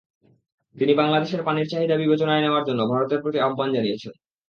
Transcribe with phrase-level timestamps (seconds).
[0.75, 4.13] তিনি বাংলাদেশের পানির চাহিদা বিবেচনায় নেওয়ার জন্য ভারতের প্রতি আহ্বান জানিয়েছেন।